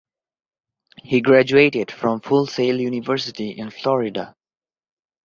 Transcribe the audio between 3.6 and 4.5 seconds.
Florida.